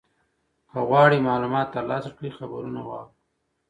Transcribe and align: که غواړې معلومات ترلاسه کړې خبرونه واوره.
که 0.69 0.79
غواړې 0.89 1.17
معلومات 1.27 1.67
ترلاسه 1.75 2.09
کړې 2.17 2.29
خبرونه 2.37 2.81
واوره. 2.83 3.13